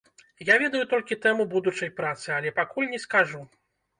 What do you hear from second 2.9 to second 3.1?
не